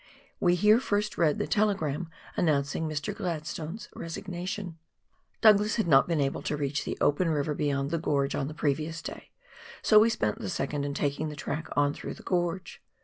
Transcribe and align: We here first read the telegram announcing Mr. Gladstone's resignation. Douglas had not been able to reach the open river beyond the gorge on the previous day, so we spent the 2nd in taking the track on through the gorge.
We 0.39 0.55
here 0.55 0.79
first 0.79 1.15
read 1.15 1.37
the 1.37 1.45
telegram 1.45 2.09
announcing 2.35 2.87
Mr. 2.89 3.15
Gladstone's 3.15 3.87
resignation. 3.95 4.79
Douglas 5.41 5.75
had 5.75 5.87
not 5.87 6.07
been 6.07 6.19
able 6.19 6.41
to 6.41 6.57
reach 6.57 6.85
the 6.85 6.97
open 6.99 7.29
river 7.29 7.53
beyond 7.53 7.91
the 7.91 7.99
gorge 7.99 8.33
on 8.33 8.47
the 8.47 8.55
previous 8.55 8.99
day, 9.03 9.29
so 9.83 9.99
we 9.99 10.09
spent 10.09 10.39
the 10.39 10.45
2nd 10.47 10.85
in 10.85 10.95
taking 10.95 11.29
the 11.29 11.35
track 11.35 11.67
on 11.77 11.93
through 11.93 12.15
the 12.15 12.23
gorge. 12.23 12.81